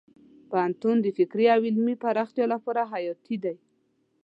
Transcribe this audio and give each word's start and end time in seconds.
پوهنتون 0.49 0.95
د 1.01 1.07
فکري 1.17 1.45
او 1.55 1.59
علمي 1.69 1.95
پراختیا 2.03 2.45
لپاره 2.53 2.81
حیاتي 2.93 3.35
دی. 3.43 3.55